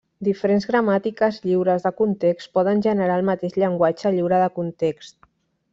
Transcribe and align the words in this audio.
Diferents 0.27 0.63
gramàtiques 0.69 1.37
lliures 1.43 1.85
de 1.87 1.91
context 1.99 2.53
poden 2.59 2.83
generar 2.89 3.21
el 3.21 3.29
mateix 3.31 3.57
llenguatge 3.65 4.15
lliure 4.17 4.45
de 4.47 4.53
context. 4.61 5.19